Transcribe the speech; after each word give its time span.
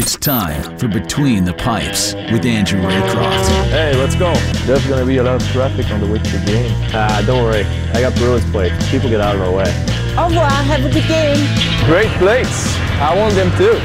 It's 0.00 0.16
time 0.16 0.78
for 0.78 0.86
Between 0.86 1.44
the 1.44 1.54
Pipes 1.54 2.14
with 2.30 2.46
Andrew 2.46 2.80
Raycroft. 2.80 3.48
Hey, 3.68 3.96
let's 3.96 4.14
go. 4.14 4.32
There's 4.64 4.86
going 4.86 5.00
to 5.00 5.04
be 5.04 5.16
a 5.16 5.24
lot 5.24 5.42
of 5.42 5.48
traffic 5.48 5.90
on 5.90 6.00
the 6.00 6.06
way 6.06 6.20
to 6.20 6.38
the 6.38 6.46
game. 6.46 6.72
Ah, 6.94 7.20
don't 7.26 7.42
worry. 7.42 7.64
I 7.94 8.00
got 8.00 8.14
Bruins 8.14 8.48
plates. 8.52 8.88
People 8.92 9.10
get 9.10 9.20
out 9.20 9.34
of 9.34 9.42
our 9.42 9.50
way. 9.50 9.64
Au 10.16 10.28
revoir. 10.28 10.48
Have 10.50 10.84
a 10.84 10.92
good 10.92 11.08
game. 11.08 11.44
Great 11.86 12.06
plates. 12.18 12.76
I 13.00 13.12
want 13.18 13.34
them 13.34 13.50
too. 13.58 13.76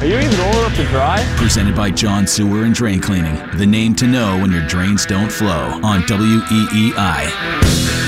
Are 0.00 0.06
you 0.06 0.18
even 0.18 0.40
old 0.40 0.56
enough 0.56 0.74
to 0.74 0.84
drive? 0.86 1.24
Presented 1.36 1.76
by 1.76 1.92
John 1.92 2.26
Sewer 2.26 2.64
and 2.64 2.74
Drain 2.74 3.00
Cleaning, 3.00 3.38
the 3.56 3.66
name 3.66 3.94
to 3.96 4.08
know 4.08 4.36
when 4.36 4.50
your 4.50 4.66
drains 4.66 5.06
don't 5.06 5.30
flow 5.30 5.78
on 5.84 6.02
WEEI. 6.08 7.99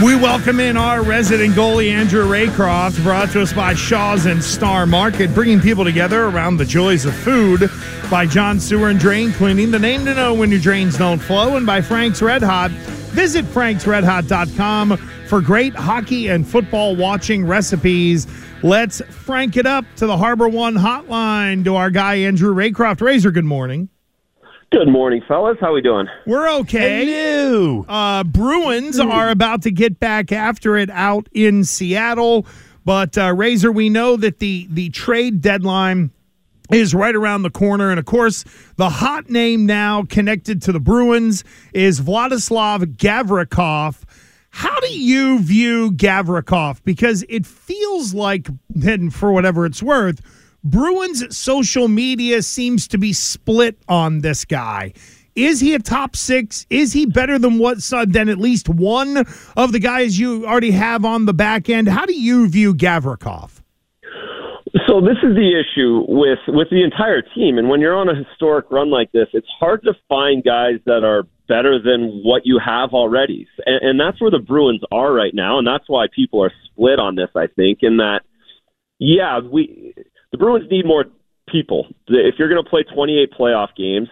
We 0.00 0.16
welcome 0.16 0.58
in 0.58 0.78
our 0.78 1.02
resident 1.02 1.54
goalie, 1.54 1.90
Andrew 1.90 2.24
Raycroft, 2.24 3.02
brought 3.02 3.30
to 3.32 3.42
us 3.42 3.52
by 3.52 3.74
Shaw's 3.74 4.24
and 4.24 4.42
Star 4.42 4.86
Market, 4.86 5.34
bringing 5.34 5.60
people 5.60 5.84
together 5.84 6.24
around 6.24 6.56
the 6.56 6.64
joys 6.64 7.04
of 7.04 7.14
food. 7.14 7.70
By 8.10 8.24
John 8.26 8.58
Sewer 8.58 8.88
and 8.88 8.98
Drain 8.98 9.32
Cleaning, 9.32 9.70
the 9.70 9.78
name 9.78 10.06
to 10.06 10.14
know 10.14 10.32
when 10.32 10.50
your 10.50 10.60
drains 10.60 10.96
don't 10.96 11.18
flow. 11.18 11.56
And 11.56 11.66
by 11.66 11.82
Frank's 11.82 12.22
Red 12.22 12.42
Hot. 12.42 12.70
Visit 13.12 13.44
franksredhot.com 13.44 14.96
for 15.28 15.40
great 15.42 15.74
hockey 15.74 16.28
and 16.28 16.48
football 16.48 16.96
watching 16.96 17.46
recipes. 17.46 18.26
Let's 18.62 19.02
frank 19.10 19.58
it 19.58 19.66
up 19.66 19.84
to 19.96 20.06
the 20.06 20.16
Harbor 20.16 20.48
One 20.48 20.74
hotline 20.74 21.64
to 21.64 21.76
our 21.76 21.90
guy, 21.90 22.14
Andrew 22.14 22.54
Raycroft. 22.54 23.02
Razor, 23.02 23.30
good 23.30 23.44
morning. 23.44 23.90
Good 24.72 24.88
morning, 24.88 25.22
fellas. 25.28 25.58
How 25.60 25.74
we 25.74 25.82
doing? 25.82 26.06
We're 26.26 26.50
okay. 26.60 27.04
Uh, 27.52 28.24
Bruins 28.24 28.98
are 28.98 29.28
about 29.28 29.62
to 29.62 29.70
get 29.70 30.00
back 30.00 30.32
after 30.32 30.76
it 30.76 30.90
out 30.90 31.28
in 31.32 31.64
Seattle, 31.64 32.46
but 32.84 33.18
uh, 33.18 33.34
Razor, 33.34 33.70
we 33.70 33.88
know 33.88 34.16
that 34.16 34.38
the 34.38 34.66
the 34.70 34.88
trade 34.90 35.40
deadline 35.40 36.10
is 36.70 36.94
right 36.94 37.14
around 37.14 37.42
the 37.42 37.50
corner, 37.50 37.90
and 37.90 37.98
of 37.98 38.06
course, 38.06 38.44
the 38.76 38.88
hot 38.88 39.28
name 39.28 39.66
now 39.66 40.04
connected 40.04 40.62
to 40.62 40.72
the 40.72 40.80
Bruins 40.80 41.44
is 41.74 42.00
Vladislav 42.00 42.96
Gavrikov. 42.96 44.02
How 44.50 44.80
do 44.80 44.98
you 44.98 45.38
view 45.40 45.92
Gavrikov? 45.92 46.82
Because 46.84 47.24
it 47.28 47.46
feels 47.46 48.14
like, 48.14 48.48
and 48.84 49.12
for 49.12 49.32
whatever 49.32 49.66
it's 49.66 49.82
worth, 49.82 50.20
Bruins 50.64 51.36
social 51.36 51.88
media 51.88 52.42
seems 52.42 52.86
to 52.88 52.98
be 52.98 53.12
split 53.12 53.78
on 53.88 54.20
this 54.20 54.44
guy. 54.44 54.92
Is 55.34 55.60
he 55.60 55.74
a 55.74 55.78
top 55.78 56.14
six? 56.14 56.66
Is 56.68 56.92
he 56.92 57.06
better 57.06 57.38
than 57.38 57.58
what 57.58 57.78
than 58.08 58.28
at 58.28 58.38
least 58.38 58.68
one 58.68 59.24
of 59.56 59.72
the 59.72 59.78
guys 59.78 60.18
you 60.18 60.46
already 60.46 60.72
have 60.72 61.04
on 61.04 61.24
the 61.24 61.34
back 61.34 61.70
end? 61.70 61.88
How 61.88 62.04
do 62.04 62.14
you 62.14 62.48
view 62.48 62.74
Gavrikov? 62.74 63.62
So 64.86 65.00
this 65.00 65.16
is 65.22 65.34
the 65.34 65.58
issue 65.58 66.04
with 66.06 66.38
with 66.48 66.68
the 66.70 66.82
entire 66.82 67.22
team, 67.22 67.56
and 67.56 67.68
when 67.68 67.80
you're 67.80 67.96
on 67.96 68.08
a 68.08 68.14
historic 68.14 68.70
run 68.70 68.90
like 68.90 69.10
this, 69.12 69.28
it's 69.32 69.48
hard 69.58 69.82
to 69.84 69.94
find 70.08 70.44
guys 70.44 70.80
that 70.84 71.02
are 71.04 71.24
better 71.48 71.78
than 71.82 72.20
what 72.24 72.42
you 72.44 72.58
have 72.58 72.90
already, 72.92 73.46
and, 73.64 73.82
and 73.82 74.00
that's 74.00 74.20
where 74.20 74.30
the 74.30 74.38
Bruins 74.38 74.82
are 74.90 75.12
right 75.12 75.34
now, 75.34 75.58
and 75.58 75.66
that's 75.66 75.84
why 75.88 76.06
people 76.14 76.42
are 76.42 76.52
split 76.66 76.98
on 76.98 77.16
this. 77.16 77.28
I 77.34 77.46
think 77.46 77.78
in 77.82 77.98
that, 77.98 78.20
yeah, 78.98 79.40
we 79.40 79.94
the 80.30 80.38
Bruins 80.38 80.70
need 80.70 80.86
more 80.86 81.04
people. 81.48 81.86
If 82.08 82.34
you're 82.38 82.48
going 82.48 82.62
to 82.62 82.68
play 82.68 82.82
28 82.82 83.30
playoff 83.38 83.74
games, 83.76 84.08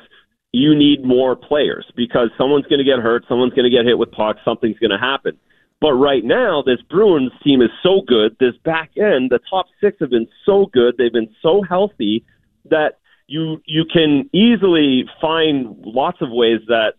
you 0.52 0.74
need 0.74 1.04
more 1.04 1.36
players 1.36 1.86
because 1.96 2.30
someone's 2.36 2.66
going 2.66 2.78
to 2.78 2.84
get 2.84 2.98
hurt, 2.98 3.24
someone's 3.28 3.54
going 3.54 3.70
to 3.70 3.76
get 3.76 3.86
hit 3.86 3.98
with 3.98 4.10
pucks, 4.10 4.40
something's 4.44 4.78
going 4.78 4.90
to 4.90 4.98
happen. 4.98 5.38
But 5.80 5.94
right 5.94 6.24
now, 6.24 6.62
this 6.62 6.80
Bruins 6.90 7.32
team 7.42 7.62
is 7.62 7.70
so 7.82 8.02
good. 8.06 8.36
This 8.38 8.54
back 8.64 8.90
end, 8.96 9.30
the 9.30 9.40
top 9.48 9.66
six 9.80 9.96
have 10.00 10.10
been 10.10 10.28
so 10.44 10.66
good. 10.66 10.96
They've 10.98 11.12
been 11.12 11.34
so 11.40 11.62
healthy 11.62 12.24
that 12.68 12.98
you 13.26 13.62
you 13.64 13.84
can 13.90 14.28
easily 14.34 15.04
find 15.20 15.76
lots 15.84 16.18
of 16.20 16.30
ways 16.30 16.60
that 16.66 16.94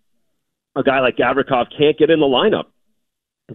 a 0.76 0.82
guy 0.82 1.00
like 1.02 1.18
Gavrikov 1.18 1.68
can't 1.78 1.98
get 1.98 2.10
in 2.10 2.20
the 2.20 2.26
lineup 2.26 2.66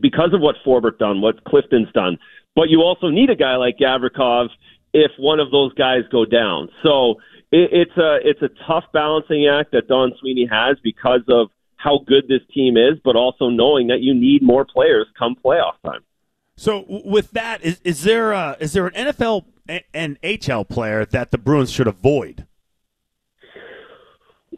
because 0.00 0.32
of 0.32 0.40
what 0.40 0.56
Forbort 0.64 0.98
done, 0.98 1.20
what 1.20 1.42
Clifton's 1.44 1.90
done. 1.92 2.18
But 2.54 2.68
you 2.68 2.82
also 2.82 3.08
need 3.08 3.30
a 3.30 3.36
guy 3.36 3.56
like 3.56 3.78
Gavrikov 3.78 4.48
if 4.92 5.10
one 5.18 5.40
of 5.40 5.50
those 5.50 5.72
guys 5.74 6.02
go 6.12 6.24
down. 6.24 6.68
So 6.82 7.16
it, 7.52 7.70
it's 7.72 7.96
a 7.96 8.18
it's 8.22 8.42
a 8.42 8.50
tough 8.66 8.84
balancing 8.92 9.46
act 9.46 9.72
that 9.72 9.88
Don 9.88 10.12
Sweeney 10.20 10.48
has 10.50 10.76
because 10.82 11.22
of 11.28 11.48
how 11.76 12.00
good 12.06 12.24
this 12.28 12.40
team 12.52 12.76
is, 12.76 12.98
but 13.04 13.16
also 13.16 13.48
knowing 13.48 13.88
that 13.88 14.00
you 14.00 14.14
need 14.14 14.42
more 14.42 14.64
players 14.64 15.06
come 15.18 15.36
playoff 15.44 15.74
time. 15.84 16.00
So 16.56 16.84
with 16.88 17.32
that, 17.32 17.62
is 17.62 17.80
is 17.84 18.02
there 18.02 18.32
a, 18.32 18.56
is 18.60 18.72
there 18.72 18.86
an 18.86 18.94
NFL 18.94 19.44
and 19.92 20.20
HL 20.22 20.68
player 20.68 21.04
that 21.04 21.30
the 21.30 21.38
Bruins 21.38 21.70
should 21.70 21.86
avoid? 21.86 22.46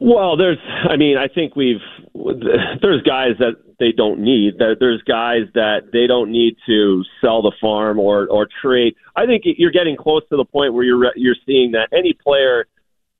Well, 0.00 0.37
there's, 0.37 0.59
I 0.88 0.97
mean, 0.97 1.16
I 1.16 1.26
think 1.26 1.56
we've, 1.56 1.81
there's 2.15 3.03
guys 3.03 3.32
that 3.41 3.56
they 3.81 3.93
don't 3.93 4.20
need. 4.20 4.55
There's 4.59 5.03
guys 5.03 5.43
that 5.55 5.91
they 5.93 6.06
don't 6.06 6.31
need 6.31 6.56
to 6.66 7.05
sell 7.20 7.43
the 7.43 7.53
farm 7.60 7.99
or 7.99 8.26
or 8.26 8.49
trade. 8.60 8.94
I 9.15 9.26
think 9.26 9.44
you're 9.44 9.70
getting 9.70 9.97
close 9.97 10.22
to 10.31 10.37
the 10.37 10.44
point 10.44 10.75
where 10.75 10.84
you're 10.84 11.12
you're 11.16 11.37
seeing 11.47 11.72
that 11.72 11.88
any 11.93 12.12
player, 12.12 12.66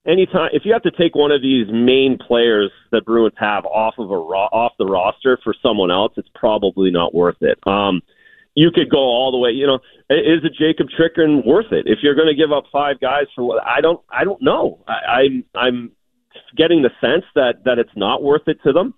anytime 0.09 0.51
if 0.53 0.63
you 0.65 0.73
have 0.73 0.83
to 0.83 0.91
take 0.91 1.15
one 1.15 1.31
of 1.31 1.43
these 1.43 1.67
main 1.71 2.19
players 2.19 2.71
that 2.91 3.05
Bruins 3.05 3.35
have 3.39 3.65
off 3.67 3.95
of 3.99 4.11
a 4.11 4.15
off 4.15 4.73
the 4.79 4.87
roster 4.87 5.39
for 5.45 5.55
someone 5.63 5.91
else, 5.91 6.13
it's 6.17 6.29
probably 6.35 6.91
not 6.91 7.15
worth 7.15 7.41
it. 7.41 7.59
Um, 7.67 8.01
you 8.55 8.71
could 8.73 8.91
go 8.91 8.99
all 8.99 9.31
the 9.31 9.39
way. 9.39 9.51
You 9.51 9.67
know, 9.67 9.79
is 10.11 10.43
a 10.45 10.51
Jakob 10.51 10.89
Chychrun 10.97 11.43
worth 11.47 11.71
it? 11.71 11.87
If 11.87 11.99
you're 12.03 12.17
going 12.17 12.29
to 12.29 12.35
give 12.35 12.51
up 12.51 12.65
five 12.73 12.99
guys 13.01 13.27
for 13.35 13.45
what 13.45 13.63
I 13.65 13.81
don't, 13.81 14.01
I 14.11 14.25
don't 14.25 14.43
know. 14.43 14.83
I, 14.89 15.21
I'm 15.21 15.45
I'm 15.55 15.93
getting 16.57 16.83
the 16.83 16.91
sense 17.01 17.25
that 17.35 17.65
that 17.65 17.79
it's 17.79 17.95
not 17.95 18.23
worth 18.23 18.49
it 18.49 18.59
to 18.65 18.73
them 18.73 18.95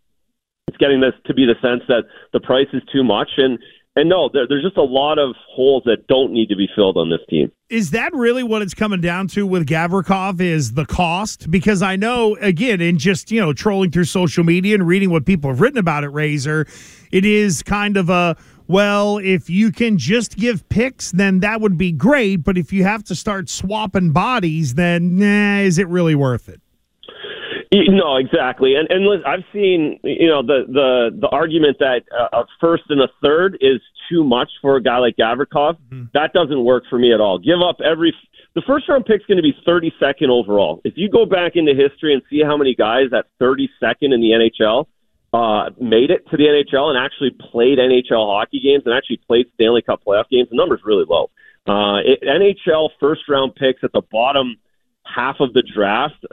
it's 0.71 0.77
getting 0.79 1.01
this 1.01 1.15
to 1.27 1.35
be 1.35 1.47
the 1.47 1.59
sense 1.61 1.83
that 1.89 2.05
the 2.33 2.39
price 2.39 2.69
is 2.73 2.83
too 2.93 3.03
much 3.03 3.29
and 3.39 3.59
and 3.97 4.09
no, 4.09 4.31
there, 4.33 4.47
there's 4.49 4.63
just 4.63 4.77
a 4.77 4.83
lot 4.83 5.19
of 5.19 5.35
holes 5.49 5.83
that 5.87 6.07
don't 6.07 6.33
need 6.33 6.49
to 6.49 6.57
be 6.57 6.69
filled 6.77 6.97
on 6.97 7.11
this 7.11 7.21
team. 7.29 7.51
Is 7.69 7.91
that 7.91 8.13
really 8.15 8.43
what 8.43 8.63
it's 8.63 8.75
coming 8.75 9.01
down 9.01 9.27
to 9.29 9.47
with 9.47 9.67
Gavrikov? 9.67 10.41
Is 10.41 10.73
the 10.73 10.87
cost? 10.87 11.51
Because 11.51 11.83
I 11.83 11.97
know, 11.97 12.37
again, 12.37 12.81
in 12.81 12.99
just 12.99 13.31
you 13.31 13.41
know 13.41 13.53
trolling 13.53 13.91
through 13.91 14.05
social 14.05 14.45
media 14.45 14.75
and 14.75 14.87
reading 14.87 15.11
what 15.11 15.27
people 15.27 15.51
have 15.51 15.61
written 15.61 15.79
about 15.79 16.05
it, 16.05 16.09
Razor, 16.09 16.67
it 17.11 17.25
is 17.25 17.63
kind 17.63 17.97
of 17.97 18.11
a 18.11 18.37
well, 18.69 19.19
if 19.19 19.51
you 19.51 19.73
can 19.73 19.99
just 19.99 20.37
give 20.37 20.69
picks, 20.69 21.11
then 21.11 21.41
that 21.41 21.61
would 21.61 21.77
be 21.77 21.91
great. 21.91 22.45
But 22.45 22.57
if 22.57 22.73
you 22.73 22.85
have 22.85 23.03
to 23.05 23.17
start 23.17 23.49
swapping 23.49 24.13
bodies, 24.13 24.75
then 24.75 25.19
nah, 25.19 25.59
is 25.59 25.79
it 25.79 25.89
really 25.89 26.15
worth 26.15 26.49
it? 26.49 26.61
No, 27.73 28.17
exactly, 28.17 28.75
and 28.75 28.91
and 28.91 29.25
I've 29.25 29.45
seen 29.53 30.01
you 30.03 30.27
know 30.27 30.43
the 30.43 30.65
the 30.67 31.17
the 31.21 31.29
argument 31.29 31.79
that 31.79 32.03
uh, 32.11 32.41
a 32.41 32.45
first 32.61 32.85
and 32.89 33.01
a 33.01 33.09
third 33.23 33.59
is 33.61 33.81
too 34.11 34.25
much 34.25 34.51
for 34.61 34.77
a 34.77 34.83
guy 34.83 34.99
like 34.99 35.17
Gavrikov. 35.17 35.77
Mm-hmm. 35.79 36.05
That 36.13 36.33
doesn't 36.33 36.65
work 36.65 36.85
for 36.91 36.99
me 36.99 37.15
at 37.15 37.21
all. 37.21 37.39
Give 37.39 37.61
up 37.63 37.77
every 37.81 38.13
the 38.55 38.63
first 38.67 38.89
round 38.89 39.07
pick 39.07 39.21
is 39.21 39.27
going 39.27 39.37
to 39.37 39.43
be 39.43 39.55
32nd 39.67 40.29
overall. 40.31 40.81
If 40.85 40.95
you 40.97 41.09
go 41.09 41.25
back 41.25 41.53
into 41.55 41.73
history 41.73 42.13
and 42.13 42.23
see 42.29 42.43
how 42.45 42.57
many 42.57 42.75
guys 42.75 43.13
at 43.17 43.27
32nd 43.41 43.69
in 44.13 44.21
the 44.21 44.51
NHL 44.67 44.87
uh, 45.33 45.71
made 45.81 46.11
it 46.11 46.29
to 46.31 46.37
the 46.37 46.45
NHL 46.45 46.89
and 46.91 46.99
actually 46.99 47.31
played 47.31 47.79
NHL 47.79 48.27
hockey 48.27 48.61
games 48.61 48.83
and 48.85 48.95
actually 48.95 49.21
played 49.27 49.47
Stanley 49.55 49.83
Cup 49.83 50.03
playoff 50.05 50.29
games, 50.29 50.49
the 50.51 50.57
number's 50.57 50.81
really 50.85 51.05
low. 51.09 51.31
Uh, 51.69 51.99
it, 52.05 52.23
NHL 52.23 52.89
first 52.99 53.23
round 53.29 53.55
picks 53.55 53.85
at 53.85 53.93
the 53.93 54.03
bottom 54.11 54.57
half 55.15 55.37
of 55.41 55.53
the 55.53 55.63
draft 55.63 56.25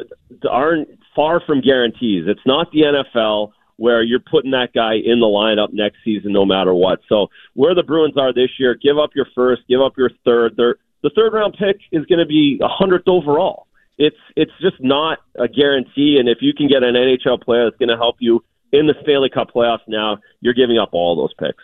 aren't 0.49 0.89
far 1.15 1.41
from 1.45 1.61
guarantees. 1.61 2.25
It's 2.27 2.45
not 2.45 2.71
the 2.71 2.81
NFL 2.81 3.51
where 3.77 4.01
you're 4.03 4.19
putting 4.19 4.51
that 4.51 4.73
guy 4.73 4.95
in 4.95 5.19
the 5.19 5.25
lineup 5.25 5.71
next 5.71 5.97
season 6.03 6.33
no 6.33 6.45
matter 6.45 6.73
what. 6.73 6.99
So 7.07 7.27
where 7.53 7.75
the 7.75 7.83
Bruins 7.83 8.17
are 8.17 8.33
this 8.33 8.49
year, 8.59 8.75
give 8.75 8.97
up 8.97 9.11
your 9.16 9.27
first, 9.33 9.61
give 9.69 9.81
up 9.81 9.93
your 9.97 10.09
third. 10.25 10.57
The 10.57 11.11
third 11.16 11.33
round 11.33 11.55
pick 11.57 11.77
is 11.91 12.05
going 12.05 12.19
to 12.19 12.25
be 12.25 12.59
a 12.61 12.67
hundredth 12.67 13.07
overall. 13.07 13.67
It's 13.97 14.17
it's 14.35 14.51
just 14.61 14.75
not 14.79 15.19
a 15.40 15.47
guarantee. 15.47 16.17
And 16.19 16.28
if 16.28 16.40
you 16.41 16.53
can 16.53 16.67
get 16.67 16.84
an 16.84 16.96
NHL 16.96 17.41
player 17.41 17.66
that's 17.66 17.78
going 17.78 17.90
to 17.90 17.97
help 17.97 18.17
you 18.19 18.43
in 18.72 18.87
the 18.87 18.96
Stanley 19.03 19.29
Cup 19.29 19.52
playoffs 19.53 19.87
now, 19.87 20.17
you're 20.41 20.53
giving 20.53 20.78
up 20.78 20.90
all 20.91 21.16
those 21.16 21.34
picks. 21.34 21.63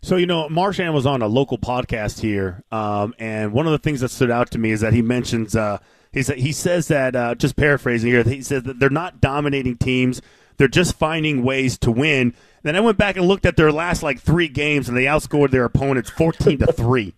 So 0.00 0.16
you 0.16 0.26
know, 0.26 0.48
Marchand 0.48 0.94
was 0.94 1.06
on 1.06 1.22
a 1.22 1.26
local 1.26 1.58
podcast 1.58 2.20
here, 2.20 2.62
um, 2.70 3.14
and 3.18 3.52
one 3.52 3.66
of 3.66 3.72
the 3.72 3.78
things 3.78 4.00
that 4.00 4.10
stood 4.10 4.30
out 4.30 4.50
to 4.52 4.58
me 4.58 4.70
is 4.70 4.80
that 4.80 4.92
he 4.92 5.02
mentions. 5.02 5.56
Uh, 5.56 5.78
he 6.12 6.22
he 6.22 6.52
says 6.52 6.88
that 6.88 7.14
uh, 7.14 7.34
just 7.34 7.56
paraphrasing 7.56 8.10
here. 8.10 8.22
He 8.22 8.42
says 8.42 8.62
that 8.64 8.78
they're 8.78 8.90
not 8.90 9.20
dominating 9.20 9.76
teams; 9.76 10.22
they're 10.56 10.68
just 10.68 10.96
finding 10.96 11.42
ways 11.42 11.78
to 11.78 11.90
win. 11.90 12.34
Then 12.62 12.76
I 12.76 12.80
went 12.80 12.98
back 12.98 13.16
and 13.16 13.26
looked 13.26 13.46
at 13.46 13.56
their 13.56 13.72
last 13.72 14.02
like 14.02 14.20
three 14.20 14.48
games, 14.48 14.88
and 14.88 14.96
they 14.96 15.04
outscored 15.04 15.50
their 15.50 15.64
opponents 15.64 16.10
fourteen 16.10 16.58
to 16.58 16.72
three. 16.72 17.14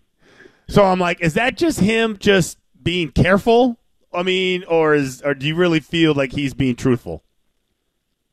So 0.67 0.85
I'm 0.85 0.99
like, 0.99 1.21
is 1.21 1.33
that 1.33 1.57
just 1.57 1.79
him 1.79 2.17
just 2.17 2.57
being 2.81 3.11
careful? 3.11 3.77
I 4.13 4.23
mean, 4.23 4.63
or 4.65 4.93
is 4.93 5.21
or 5.21 5.33
do 5.33 5.47
you 5.47 5.55
really 5.55 5.79
feel 5.79 6.13
like 6.13 6.31
he's 6.31 6.53
being 6.53 6.75
truthful? 6.75 7.23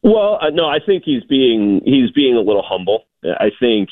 Well, 0.03 0.39
uh, 0.41 0.51
no, 0.51 0.67
I 0.67 0.79
think 0.85 1.05
he's 1.05 1.25
being 1.25 1.81
he's 1.85 2.11
being 2.13 2.37
a 2.37 2.41
little 2.41 2.65
humble. 2.65 3.05
I 3.25 3.51
think 3.59 3.89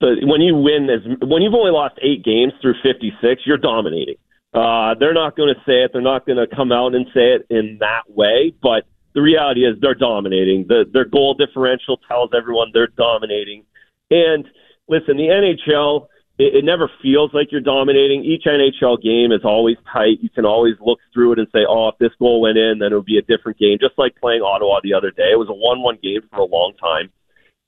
the 0.00 0.16
when 0.22 0.40
you 0.40 0.54
win 0.56 0.88
as 0.90 1.00
when 1.26 1.42
you've 1.42 1.54
only 1.54 1.70
lost 1.70 1.98
eight 2.02 2.24
games 2.24 2.52
through 2.60 2.74
56, 2.82 3.42
you're 3.44 3.56
dominating. 3.56 4.16
Uh, 4.56 4.94
they're 4.98 5.12
not 5.12 5.36
going 5.36 5.52
to 5.54 5.60
say 5.66 5.84
it. 5.84 5.90
They're 5.92 6.00
not 6.00 6.24
going 6.24 6.38
to 6.38 6.56
come 6.56 6.72
out 6.72 6.94
and 6.94 7.06
say 7.12 7.36
it 7.36 7.46
in 7.50 7.76
that 7.80 8.08
way. 8.08 8.54
But 8.62 8.84
the 9.14 9.20
reality 9.20 9.66
is 9.66 9.76
they're 9.82 9.94
dominating. 9.94 10.64
The, 10.66 10.84
their 10.90 11.04
goal 11.04 11.34
differential 11.34 12.00
tells 12.08 12.30
everyone 12.34 12.70
they're 12.72 12.86
dominating. 12.86 13.64
And 14.10 14.48
listen, 14.88 15.18
the 15.18 15.28
NHL, 15.28 16.06
it, 16.38 16.56
it 16.56 16.64
never 16.64 16.90
feels 17.02 17.34
like 17.34 17.52
you're 17.52 17.60
dominating. 17.60 18.24
Each 18.24 18.44
NHL 18.44 19.02
game 19.02 19.30
is 19.30 19.44
always 19.44 19.76
tight. 19.92 20.22
You 20.22 20.30
can 20.30 20.46
always 20.46 20.76
look 20.80 21.00
through 21.12 21.32
it 21.32 21.38
and 21.38 21.48
say, 21.52 21.66
oh, 21.68 21.88
if 21.88 21.98
this 21.98 22.12
goal 22.18 22.40
went 22.40 22.56
in, 22.56 22.78
then 22.78 22.92
it 22.92 22.96
would 22.96 23.04
be 23.04 23.18
a 23.18 23.22
different 23.22 23.58
game. 23.58 23.76
Just 23.78 23.98
like 23.98 24.16
playing 24.16 24.40
Ottawa 24.40 24.80
the 24.82 24.94
other 24.94 25.10
day. 25.10 25.32
It 25.32 25.38
was 25.38 25.50
a 25.50 25.54
1 25.54 25.82
1 25.82 25.98
game 26.02 26.22
for 26.30 26.40
a 26.40 26.46
long 26.46 26.72
time. 26.80 27.12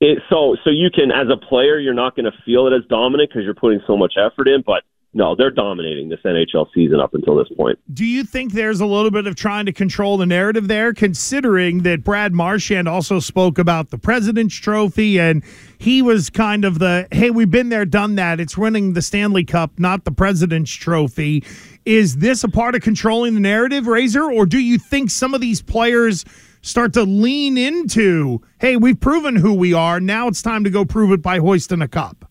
It, 0.00 0.22
so, 0.30 0.56
so 0.64 0.70
you 0.70 0.88
can, 0.88 1.10
as 1.10 1.26
a 1.28 1.36
player, 1.36 1.78
you're 1.78 1.92
not 1.92 2.16
going 2.16 2.30
to 2.32 2.38
feel 2.46 2.66
it 2.66 2.72
as 2.72 2.88
dominant 2.88 3.28
because 3.28 3.44
you're 3.44 3.52
putting 3.52 3.80
so 3.86 3.94
much 3.94 4.14
effort 4.16 4.48
in. 4.48 4.62
But 4.64 4.84
no, 5.14 5.34
they're 5.34 5.50
dominating 5.50 6.10
this 6.10 6.20
NHL 6.24 6.66
season 6.74 7.00
up 7.00 7.14
until 7.14 7.34
this 7.34 7.48
point. 7.56 7.78
Do 7.92 8.04
you 8.04 8.24
think 8.24 8.52
there's 8.52 8.80
a 8.80 8.86
little 8.86 9.10
bit 9.10 9.26
of 9.26 9.36
trying 9.36 9.64
to 9.66 9.72
control 9.72 10.18
the 10.18 10.26
narrative 10.26 10.68
there, 10.68 10.92
considering 10.92 11.82
that 11.82 12.04
Brad 12.04 12.34
Marchand 12.34 12.88
also 12.88 13.18
spoke 13.18 13.58
about 13.58 13.88
the 13.90 13.96
President's 13.96 14.54
Trophy 14.54 15.18
and 15.18 15.42
he 15.78 16.02
was 16.02 16.28
kind 16.28 16.64
of 16.64 16.78
the, 16.78 17.08
hey, 17.10 17.30
we've 17.30 17.50
been 17.50 17.70
there, 17.70 17.86
done 17.86 18.16
that. 18.16 18.38
It's 18.38 18.58
winning 18.58 18.92
the 18.92 19.02
Stanley 19.02 19.44
Cup, 19.44 19.78
not 19.78 20.04
the 20.04 20.12
President's 20.12 20.72
Trophy. 20.72 21.42
Is 21.86 22.16
this 22.16 22.44
a 22.44 22.48
part 22.48 22.74
of 22.74 22.82
controlling 22.82 23.32
the 23.32 23.40
narrative, 23.40 23.86
Razor, 23.86 24.30
or 24.30 24.44
do 24.44 24.58
you 24.58 24.78
think 24.78 25.10
some 25.10 25.32
of 25.32 25.40
these 25.40 25.62
players 25.62 26.26
start 26.60 26.92
to 26.92 27.04
lean 27.04 27.56
into, 27.56 28.42
hey, 28.60 28.76
we've 28.76 29.00
proven 29.00 29.36
who 29.36 29.54
we 29.54 29.72
are. 29.72 30.00
Now 30.00 30.28
it's 30.28 30.42
time 30.42 30.64
to 30.64 30.70
go 30.70 30.84
prove 30.84 31.12
it 31.12 31.22
by 31.22 31.38
hoisting 31.38 31.80
a 31.80 31.88
cup? 31.88 32.30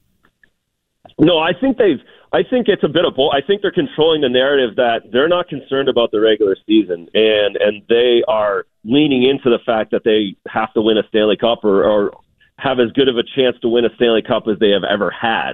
No, 1.18 1.39
I 1.39 1.53
think 1.59 1.77
they've 1.77 2.00
I 2.33 2.44
think 2.44 2.68
it's 2.68 2.83
a 2.83 2.89
bit 2.89 3.06
of 3.06 3.15
both. 3.15 3.31
I 3.33 3.41
think 3.41 3.62
they're 3.62 3.71
controlling 3.71 4.21
the 4.21 4.29
narrative 4.29 4.75
that 4.75 5.12
they're 5.12 5.29
not 5.29 5.47
concerned 5.47 5.88
about 5.88 6.12
the 6.12 6.19
regular 6.19 6.57
season, 6.65 7.07
and 7.13 7.56
and 7.56 7.83
they 7.88 8.21
are 8.27 8.65
leaning 8.83 9.24
into 9.24 9.50
the 9.50 9.59
fact 9.65 9.91
that 9.91 10.03
they 10.03 10.35
have 10.50 10.74
to 10.74 10.81
win 10.81 10.97
a 10.97 11.07
Stanley 11.07 11.38
Cup 11.38 11.63
or, 11.63 11.83
or 11.83 12.12
have 12.57 12.79
as 12.79 12.91
good 12.91 13.07
of 13.07 13.18
a 13.18 13.24
chance 13.24 13.56
to 13.62 13.69
win 13.69 13.85
a 13.85 13.95
Stanley 13.95 14.21
Cup 14.21 14.44
as 14.51 14.59
they 14.59 14.71
have 14.71 14.83
ever 14.83 15.09
had. 15.09 15.53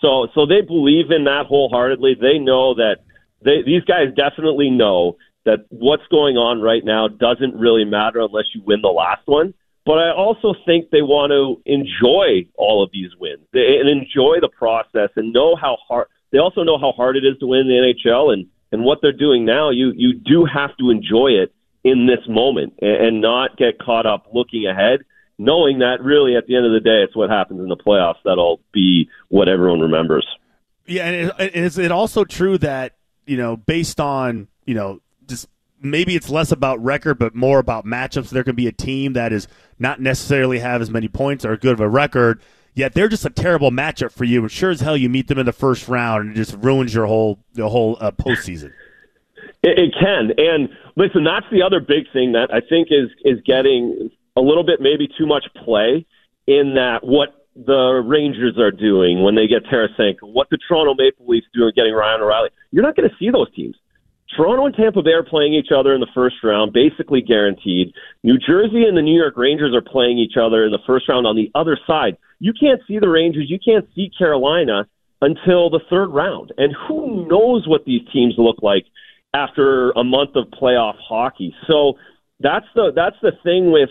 So 0.00 0.28
so 0.34 0.44
they 0.44 0.60
believe 0.60 1.10
in 1.10 1.24
that 1.24 1.46
wholeheartedly. 1.46 2.16
They 2.20 2.38
know 2.38 2.74
that 2.74 2.98
they 3.42 3.62
these 3.64 3.84
guys 3.84 4.08
definitely 4.14 4.68
know 4.68 5.16
that 5.44 5.64
what's 5.70 6.06
going 6.10 6.36
on 6.36 6.60
right 6.60 6.84
now 6.84 7.08
doesn't 7.08 7.54
really 7.54 7.84
matter 7.84 8.20
unless 8.20 8.44
you 8.54 8.62
win 8.64 8.82
the 8.82 8.88
last 8.88 9.22
one. 9.24 9.54
But 9.90 9.98
I 9.98 10.12
also 10.12 10.54
think 10.64 10.90
they 10.90 11.02
want 11.02 11.32
to 11.32 11.60
enjoy 11.66 12.48
all 12.56 12.84
of 12.84 12.90
these 12.92 13.10
wins 13.18 13.42
and 13.52 13.88
enjoy 13.88 14.36
the 14.40 14.48
process 14.48 15.10
and 15.16 15.32
know 15.32 15.56
how 15.56 15.78
hard. 15.88 16.06
They 16.30 16.38
also 16.38 16.62
know 16.62 16.78
how 16.78 16.92
hard 16.92 17.16
it 17.16 17.24
is 17.24 17.36
to 17.40 17.48
win 17.48 17.66
the 17.66 17.74
NHL 18.06 18.32
and 18.32 18.46
and 18.70 18.84
what 18.84 18.98
they're 19.02 19.10
doing 19.10 19.44
now. 19.44 19.70
You 19.70 19.90
you 19.96 20.12
do 20.12 20.44
have 20.44 20.76
to 20.76 20.90
enjoy 20.90 21.30
it 21.42 21.52
in 21.82 22.06
this 22.06 22.20
moment 22.28 22.74
and, 22.80 23.04
and 23.04 23.20
not 23.20 23.56
get 23.56 23.80
caught 23.80 24.06
up 24.06 24.28
looking 24.32 24.64
ahead, 24.64 25.00
knowing 25.38 25.80
that 25.80 26.04
really 26.04 26.36
at 26.36 26.46
the 26.46 26.54
end 26.54 26.66
of 26.66 26.72
the 26.72 26.78
day, 26.78 27.02
it's 27.02 27.16
what 27.16 27.28
happens 27.28 27.58
in 27.58 27.66
the 27.66 27.76
playoffs 27.76 28.22
that'll 28.24 28.60
be 28.72 29.08
what 29.26 29.48
everyone 29.48 29.80
remembers. 29.80 30.24
Yeah, 30.86 31.04
and 31.04 31.32
it, 31.36 31.56
is 31.56 31.78
it 31.78 31.90
also 31.90 32.22
true 32.22 32.58
that 32.58 32.94
you 33.26 33.36
know 33.36 33.56
based 33.56 33.98
on 33.98 34.46
you 34.66 34.74
know 34.74 35.00
just 35.26 35.48
maybe 35.80 36.14
it's 36.14 36.28
less 36.28 36.52
about 36.52 36.82
record, 36.82 37.18
but 37.18 37.34
more 37.34 37.58
about 37.58 37.84
matchups. 37.84 38.30
There 38.30 38.44
can 38.44 38.56
be 38.56 38.66
a 38.66 38.72
team 38.72 39.14
that 39.14 39.32
is 39.32 39.48
not 39.78 40.00
necessarily 40.00 40.58
have 40.58 40.82
as 40.82 40.90
many 40.90 41.08
points 41.08 41.44
or 41.44 41.56
good 41.56 41.72
of 41.72 41.80
a 41.80 41.88
record, 41.88 42.40
yet 42.74 42.94
they're 42.94 43.08
just 43.08 43.24
a 43.24 43.30
terrible 43.30 43.70
matchup 43.70 44.12
for 44.12 44.24
you. 44.24 44.42
And 44.42 44.50
sure 44.50 44.70
as 44.70 44.80
hell, 44.80 44.96
you 44.96 45.08
meet 45.08 45.28
them 45.28 45.38
in 45.38 45.46
the 45.46 45.52
first 45.52 45.88
round, 45.88 46.22
and 46.22 46.32
it 46.32 46.34
just 46.36 46.56
ruins 46.58 46.94
your 46.94 47.06
whole 47.06 47.38
the 47.54 47.68
whole 47.68 47.96
uh, 48.00 48.10
postseason. 48.10 48.72
It, 49.62 49.78
it 49.78 49.94
can, 49.98 50.32
and 50.38 50.68
listen, 50.96 51.24
that's 51.24 51.46
the 51.50 51.62
other 51.62 51.80
big 51.80 52.10
thing 52.12 52.32
that 52.32 52.48
I 52.52 52.60
think 52.60 52.88
is 52.90 53.10
is 53.24 53.42
getting 53.44 54.10
a 54.36 54.40
little 54.40 54.64
bit 54.64 54.80
maybe 54.80 55.08
too 55.18 55.26
much 55.26 55.44
play 55.64 56.06
in 56.46 56.74
that 56.74 57.00
what 57.02 57.46
the 57.56 58.02
Rangers 58.06 58.58
are 58.58 58.70
doing 58.70 59.22
when 59.22 59.34
they 59.34 59.46
get 59.46 59.64
Tarasenko, 59.64 60.22
what 60.22 60.48
the 60.50 60.58
Toronto 60.68 60.94
Maple 60.94 61.26
Leafs 61.26 61.46
doing 61.52 61.72
getting 61.74 61.92
Ryan 61.92 62.22
O'Reilly. 62.22 62.50
You're 62.70 62.82
not 62.82 62.96
going 62.96 63.08
to 63.08 63.14
see 63.18 63.30
those 63.30 63.52
teams. 63.54 63.76
Toronto 64.36 64.66
and 64.66 64.74
Tampa 64.74 65.02
Bay 65.02 65.10
are 65.10 65.24
playing 65.24 65.54
each 65.54 65.72
other 65.76 65.92
in 65.92 66.00
the 66.00 66.06
first 66.14 66.36
round, 66.44 66.72
basically 66.72 67.20
guaranteed. 67.20 67.92
New 68.22 68.38
Jersey 68.38 68.84
and 68.86 68.96
the 68.96 69.02
New 69.02 69.18
York 69.18 69.34
Rangers 69.36 69.74
are 69.74 69.82
playing 69.82 70.18
each 70.18 70.34
other 70.40 70.64
in 70.64 70.70
the 70.70 70.78
first 70.86 71.08
round 71.08 71.26
on 71.26 71.34
the 71.34 71.50
other 71.54 71.76
side. 71.86 72.16
You 72.38 72.52
can't 72.58 72.80
see 72.86 72.98
the 72.98 73.08
Rangers, 73.08 73.46
you 73.48 73.58
can't 73.58 73.86
see 73.94 74.10
Carolina 74.16 74.86
until 75.20 75.68
the 75.68 75.80
third 75.90 76.08
round. 76.08 76.52
And 76.56 76.74
who 76.88 77.26
knows 77.28 77.66
what 77.66 77.84
these 77.84 78.02
teams 78.12 78.34
look 78.38 78.62
like 78.62 78.86
after 79.34 79.90
a 79.92 80.04
month 80.04 80.36
of 80.36 80.46
playoff 80.48 80.96
hockey. 80.96 81.54
So 81.66 81.94
that's 82.38 82.66
the 82.74 82.92
that's 82.94 83.16
the 83.22 83.32
thing 83.42 83.72
with 83.72 83.90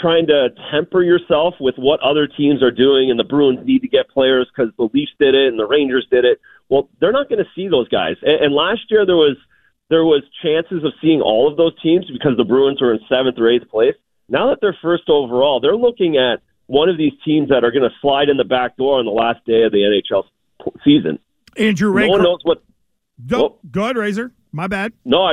trying 0.00 0.26
to 0.28 0.48
temper 0.72 1.02
yourself 1.02 1.54
with 1.60 1.74
what 1.76 2.00
other 2.00 2.26
teams 2.26 2.62
are 2.62 2.70
doing 2.70 3.10
and 3.10 3.20
the 3.20 3.24
Bruins 3.24 3.60
need 3.66 3.80
to 3.80 3.88
get 3.88 4.08
players 4.08 4.48
because 4.48 4.72
the 4.78 4.88
Leafs 4.94 5.12
did 5.18 5.34
it 5.34 5.48
and 5.48 5.58
the 5.58 5.66
Rangers 5.66 6.06
did 6.10 6.24
it. 6.24 6.40
Well, 6.70 6.88
they're 7.00 7.12
not 7.12 7.28
going 7.28 7.44
to 7.44 7.50
see 7.54 7.68
those 7.68 7.88
guys. 7.88 8.16
And, 8.22 8.46
and 8.46 8.54
last 8.54 8.82
year 8.90 9.04
there 9.04 9.16
was– 9.16 9.36
there 9.88 10.04
was 10.04 10.22
chances 10.42 10.84
of 10.84 10.92
seeing 11.00 11.20
all 11.20 11.50
of 11.50 11.56
those 11.56 11.72
teams 11.80 12.06
because 12.10 12.36
the 12.36 12.44
Bruins 12.44 12.80
were 12.80 12.92
in 12.92 13.00
seventh 13.08 13.38
or 13.38 13.48
eighth 13.48 13.68
place. 13.68 13.94
Now 14.28 14.50
that 14.50 14.58
they're 14.60 14.76
first 14.82 15.08
overall, 15.08 15.60
they're 15.60 15.76
looking 15.76 16.16
at 16.16 16.42
one 16.66 16.88
of 16.88 16.98
these 16.98 17.12
teams 17.24 17.48
that 17.50 17.62
are 17.64 17.70
going 17.70 17.88
to 17.88 17.94
slide 18.00 18.28
in 18.28 18.36
the 18.36 18.44
back 18.44 18.76
door 18.76 18.98
on 18.98 19.04
the 19.04 19.12
last 19.12 19.44
day 19.46 19.62
of 19.62 19.72
the 19.72 19.78
NHL 19.78 20.24
season. 20.84 21.18
Andrew 21.56 21.90
Ray. 21.90 22.06
No 22.06 22.12
one 22.12 22.22
knows 22.22 22.40
what. 22.42 22.62
Go, 23.24 23.44
oh. 23.44 23.58
go 23.70 23.84
ahead, 23.84 23.96
Razor. 23.96 24.32
My 24.52 24.66
bad. 24.66 24.92
No, 25.04 25.22
I, 25.22 25.32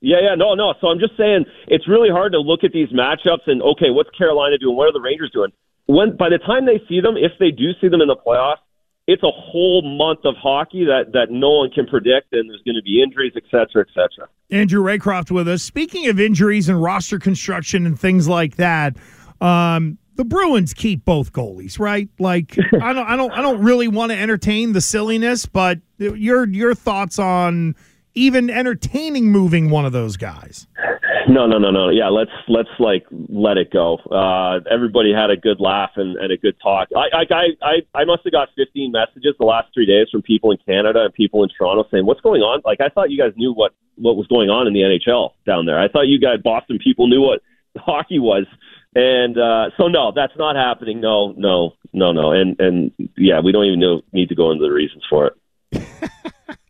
yeah, 0.00 0.18
yeah, 0.20 0.34
no, 0.34 0.54
no. 0.54 0.74
So 0.80 0.88
I'm 0.88 0.98
just 0.98 1.16
saying 1.16 1.46
it's 1.66 1.88
really 1.88 2.10
hard 2.10 2.32
to 2.32 2.38
look 2.38 2.64
at 2.64 2.72
these 2.72 2.90
matchups 2.90 3.46
and 3.46 3.62
okay, 3.62 3.90
what's 3.90 4.10
Carolina 4.10 4.58
doing? 4.58 4.76
What 4.76 4.88
are 4.88 4.92
the 4.92 5.00
Rangers 5.00 5.30
doing? 5.32 5.50
When 5.86 6.16
by 6.16 6.28
the 6.28 6.38
time 6.38 6.66
they 6.66 6.80
see 6.88 7.00
them, 7.00 7.16
if 7.16 7.32
they 7.40 7.50
do 7.50 7.72
see 7.80 7.88
them 7.88 8.00
in 8.00 8.08
the 8.08 8.16
playoffs, 8.16 8.63
it's 9.06 9.22
a 9.22 9.30
whole 9.30 9.82
month 9.82 10.20
of 10.24 10.34
hockey 10.36 10.84
that, 10.84 11.12
that 11.12 11.30
no 11.30 11.50
one 11.50 11.70
can 11.70 11.86
predict, 11.86 12.32
and 12.32 12.48
there's 12.48 12.62
going 12.62 12.76
to 12.76 12.82
be 12.82 13.02
injuries, 13.02 13.32
et 13.36 13.42
cetera, 13.50 13.84
et 13.86 13.92
cetera. 13.92 14.28
Andrew 14.50 14.82
Raycroft 14.82 15.30
with 15.30 15.48
us. 15.48 15.62
Speaking 15.62 16.08
of 16.08 16.18
injuries 16.18 16.68
and 16.68 16.82
roster 16.82 17.18
construction 17.18 17.86
and 17.86 17.98
things 17.98 18.28
like 18.28 18.56
that, 18.56 18.96
um, 19.40 19.98
the 20.16 20.24
Bruins 20.24 20.72
keep 20.72 21.04
both 21.04 21.32
goalies, 21.32 21.78
right? 21.78 22.08
Like 22.18 22.56
I 22.80 22.92
don't, 22.92 23.06
I 23.06 23.16
don't, 23.16 23.32
I 23.32 23.42
don't 23.42 23.62
really 23.62 23.88
want 23.88 24.12
to 24.12 24.18
entertain 24.18 24.72
the 24.72 24.80
silliness, 24.80 25.44
but 25.44 25.80
your 25.98 26.46
your 26.48 26.74
thoughts 26.74 27.18
on 27.18 27.74
even 28.14 28.48
entertaining 28.48 29.30
moving 29.30 29.70
one 29.70 29.84
of 29.84 29.92
those 29.92 30.16
guys? 30.16 30.66
No, 31.28 31.46
no, 31.46 31.58
no, 31.58 31.70
no. 31.70 31.88
Yeah, 31.90 32.08
let's 32.08 32.30
let's 32.48 32.68
like 32.78 33.06
let 33.10 33.56
it 33.56 33.72
go. 33.72 33.96
Uh, 34.10 34.60
everybody 34.70 35.12
had 35.12 35.30
a 35.30 35.36
good 35.36 35.60
laugh 35.60 35.92
and, 35.96 36.16
and 36.16 36.32
a 36.32 36.36
good 36.36 36.56
talk. 36.62 36.88
I, 36.96 37.24
I 37.24 37.46
I 37.62 38.00
I 38.00 38.04
must 38.04 38.24
have 38.24 38.32
got 38.32 38.48
15 38.56 38.92
messages 38.92 39.34
the 39.38 39.46
last 39.46 39.68
three 39.72 39.86
days 39.86 40.08
from 40.10 40.22
people 40.22 40.50
in 40.50 40.58
Canada 40.66 41.04
and 41.04 41.14
people 41.14 41.42
in 41.42 41.50
Toronto 41.56 41.84
saying, 41.90 42.06
"What's 42.06 42.20
going 42.20 42.42
on?" 42.42 42.62
Like 42.64 42.80
I 42.80 42.88
thought 42.88 43.10
you 43.10 43.18
guys 43.18 43.32
knew 43.36 43.52
what 43.52 43.72
what 43.96 44.16
was 44.16 44.26
going 44.26 44.50
on 44.50 44.66
in 44.66 44.72
the 44.74 44.80
NHL 44.80 45.30
down 45.46 45.66
there. 45.66 45.78
I 45.78 45.88
thought 45.88 46.08
you 46.08 46.18
guys 46.20 46.40
Boston 46.42 46.78
people 46.82 47.08
knew 47.08 47.20
what 47.20 47.40
hockey 47.76 48.18
was. 48.18 48.46
And 48.94 49.36
uh, 49.36 49.70
so 49.76 49.88
no, 49.88 50.12
that's 50.14 50.36
not 50.36 50.56
happening. 50.56 51.00
No, 51.00 51.32
no, 51.36 51.74
no, 51.92 52.12
no. 52.12 52.32
And 52.32 52.58
and 52.60 52.92
yeah, 53.16 53.40
we 53.40 53.52
don't 53.52 53.64
even 53.64 53.80
know, 53.80 54.02
need 54.12 54.28
to 54.28 54.34
go 54.34 54.52
into 54.52 54.64
the 54.64 54.72
reasons 54.72 55.02
for 55.10 55.28
it. 55.72 55.82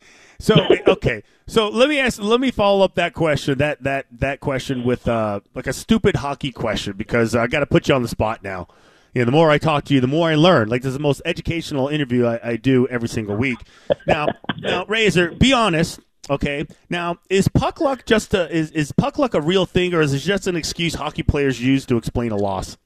So 0.44 0.56
okay, 0.88 1.22
so 1.46 1.70
let 1.70 1.88
me 1.88 1.98
ask, 1.98 2.20
let 2.20 2.38
me 2.38 2.50
follow 2.50 2.84
up 2.84 2.96
that 2.96 3.14
question, 3.14 3.56
that 3.58 3.82
that 3.82 4.04
that 4.18 4.40
question 4.40 4.84
with 4.84 5.08
uh, 5.08 5.40
like 5.54 5.66
a 5.66 5.72
stupid 5.72 6.16
hockey 6.16 6.52
question 6.52 6.98
because 6.98 7.34
I 7.34 7.46
got 7.46 7.60
to 7.60 7.66
put 7.66 7.88
you 7.88 7.94
on 7.94 8.02
the 8.02 8.08
spot 8.08 8.42
now. 8.42 8.68
You 9.14 9.22
know, 9.22 9.24
the 9.24 9.32
more 9.32 9.50
I 9.50 9.56
talk 9.56 9.84
to 9.84 9.94
you, 9.94 10.02
the 10.02 10.06
more 10.06 10.28
I 10.28 10.34
learn. 10.34 10.68
Like 10.68 10.82
this 10.82 10.88
is 10.88 10.96
the 10.96 11.00
most 11.00 11.22
educational 11.24 11.88
interview 11.88 12.26
I, 12.26 12.40
I 12.50 12.56
do 12.56 12.86
every 12.88 13.08
single 13.08 13.36
week. 13.36 13.58
Now, 14.06 14.26
now, 14.58 14.84
Razor, 14.84 15.30
be 15.30 15.54
honest. 15.54 16.00
Okay, 16.28 16.66
now 16.90 17.16
is 17.30 17.48
puck 17.48 17.80
luck 17.80 18.04
just 18.04 18.34
a 18.34 18.54
is 18.54 18.70
is 18.72 18.92
puck 18.92 19.18
luck 19.18 19.32
a 19.32 19.40
real 19.40 19.64
thing, 19.64 19.94
or 19.94 20.02
is 20.02 20.12
it 20.12 20.18
just 20.18 20.46
an 20.46 20.56
excuse 20.56 20.92
hockey 20.92 21.22
players 21.22 21.58
use 21.58 21.86
to 21.86 21.96
explain 21.96 22.32
a 22.32 22.36
loss? 22.36 22.76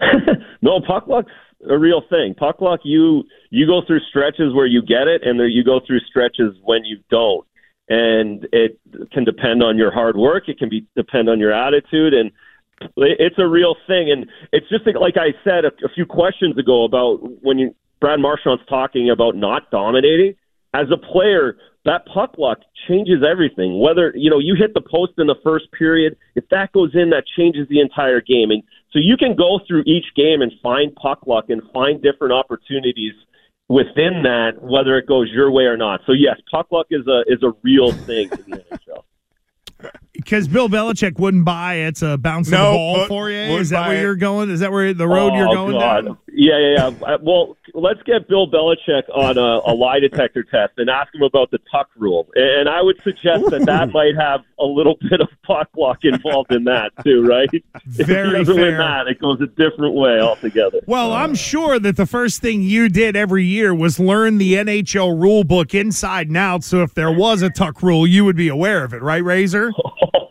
no, 0.62 0.80
puck 0.80 1.06
luck's 1.06 1.32
a 1.68 1.78
real 1.78 2.02
thing. 2.08 2.34
Puck 2.34 2.60
luck, 2.60 2.80
you 2.84 3.24
you 3.50 3.66
go 3.66 3.82
through 3.86 4.00
stretches 4.08 4.54
where 4.54 4.66
you 4.66 4.82
get 4.82 5.08
it, 5.08 5.22
and 5.24 5.38
there 5.38 5.48
you 5.48 5.64
go 5.64 5.80
through 5.86 6.00
stretches 6.00 6.54
when 6.62 6.84
you 6.84 6.98
don't. 7.10 7.46
And 7.88 8.46
it 8.52 8.80
can 9.12 9.24
depend 9.24 9.62
on 9.62 9.76
your 9.76 9.90
hard 9.90 10.16
work. 10.16 10.48
It 10.48 10.58
can 10.58 10.68
be 10.68 10.86
depend 10.96 11.28
on 11.28 11.38
your 11.38 11.52
attitude, 11.52 12.14
and 12.14 12.30
it's 12.96 13.38
a 13.38 13.46
real 13.46 13.76
thing. 13.86 14.10
And 14.10 14.26
it's 14.52 14.68
just 14.68 14.84
like 14.98 15.16
I 15.16 15.34
said 15.44 15.64
a, 15.64 15.72
a 15.84 15.88
few 15.94 16.06
questions 16.06 16.56
ago 16.58 16.84
about 16.84 17.18
when 17.42 17.58
you 17.58 17.74
Brad 18.00 18.20
Marchand's 18.20 18.62
talking 18.68 19.10
about 19.10 19.36
not 19.36 19.70
dominating. 19.70 20.34
As 20.74 20.86
a 20.90 20.96
player, 20.96 21.58
that 21.84 22.06
puck 22.06 22.36
luck 22.38 22.58
changes 22.88 23.22
everything. 23.28 23.78
Whether 23.80 24.12
you 24.16 24.30
know 24.30 24.38
you 24.38 24.54
hit 24.58 24.74
the 24.74 24.80
post 24.80 25.12
in 25.18 25.26
the 25.26 25.36
first 25.44 25.70
period, 25.72 26.16
if 26.34 26.44
that 26.50 26.72
goes 26.72 26.90
in, 26.94 27.10
that 27.10 27.24
changes 27.36 27.68
the 27.68 27.80
entire 27.80 28.20
game. 28.20 28.50
And 28.50 28.62
so 28.92 28.98
you 28.98 29.16
can 29.16 29.34
go 29.36 29.60
through 29.66 29.82
each 29.86 30.06
game 30.16 30.42
and 30.42 30.52
find 30.62 30.94
puck 30.96 31.26
luck 31.26 31.46
and 31.48 31.62
find 31.72 32.02
different 32.02 32.32
opportunities 32.32 33.12
within 33.68 34.22
that 34.22 34.52
whether 34.60 34.98
it 34.98 35.06
goes 35.06 35.30
your 35.32 35.50
way 35.50 35.64
or 35.64 35.76
not. 35.76 36.00
So 36.06 36.12
yes, 36.12 36.36
puck 36.50 36.66
luck 36.70 36.86
is 36.90 37.06
a 37.06 37.22
is 37.26 37.42
a 37.42 37.52
real 37.62 37.92
thing 38.06 38.30
in 38.38 38.44
the 38.46 38.62
NHL. 38.70 39.02
Because 40.12 40.46
Bill 40.46 40.68
Belichick 40.68 41.18
wouldn't 41.18 41.44
buy. 41.44 41.74
It's 41.74 42.02
a 42.02 42.16
bounce 42.16 42.48
the 42.50 42.56
No, 42.56 42.72
ball 42.72 43.06
for 43.06 43.30
you. 43.30 43.36
Is 43.58 43.70
that 43.70 43.88
where 43.88 43.96
it. 43.98 44.02
you're 44.02 44.14
going? 44.14 44.48
Is 44.50 44.60
that 44.60 44.70
where 44.70 44.94
the 44.94 45.08
road 45.08 45.34
you're 45.34 45.48
Oh, 45.48 45.52
going 45.54 45.72
God. 45.72 46.04
down? 46.04 46.18
Yeah, 46.32 46.58
yeah, 46.58 46.90
yeah. 47.00 47.16
Well, 47.20 47.56
let's 47.74 48.02
get 48.04 48.28
Bill 48.28 48.46
Belichick 48.50 49.02
on 49.14 49.38
a, 49.38 49.60
a 49.70 49.72
lie 49.74 50.00
detector 50.00 50.42
test 50.42 50.72
and 50.76 50.90
ask 50.90 51.14
him 51.14 51.22
about 51.22 51.50
the 51.50 51.58
tuck 51.70 51.88
rule. 51.96 52.28
And 52.34 52.68
I 52.68 52.82
would 52.82 53.00
suggest 53.02 53.44
that 53.50 53.64
that 53.66 53.92
might 53.92 54.14
have 54.16 54.42
a 54.58 54.64
little 54.64 54.96
bit 55.10 55.20
of 55.20 55.28
puck 55.42 55.68
luck 55.76 55.98
involved 56.04 56.52
in 56.52 56.64
that 56.64 56.92
too, 57.04 57.24
right? 57.24 57.48
if 57.52 58.06
Very 58.06 58.28
he 58.28 58.32
doesn't 58.38 58.54
fair. 58.54 58.64
win 58.70 58.78
that, 58.78 59.06
it 59.08 59.18
goes 59.20 59.40
a 59.40 59.46
different 59.46 59.94
way 59.94 60.20
altogether. 60.20 60.80
Well, 60.86 61.12
uh, 61.12 61.16
I'm 61.16 61.34
sure 61.34 61.78
that 61.78 61.96
the 61.96 62.06
first 62.06 62.40
thing 62.40 62.62
you 62.62 62.88
did 62.88 63.16
every 63.16 63.44
year 63.44 63.74
was 63.74 63.98
learn 63.98 64.38
the 64.38 64.54
NHL 64.54 65.20
rule 65.20 65.44
book 65.44 65.74
inside 65.74 66.28
and 66.28 66.36
out. 66.36 66.64
So 66.64 66.82
if 66.82 66.94
there 66.94 67.12
was 67.12 67.42
a 67.42 67.50
tuck 67.50 67.82
rule, 67.82 68.06
you 68.06 68.24
would 68.24 68.36
be 68.36 68.48
aware 68.48 68.84
of 68.84 68.92
it, 68.94 69.02
right, 69.02 69.22
Razor? 69.24 69.72